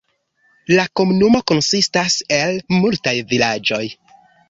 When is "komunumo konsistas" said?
1.01-2.17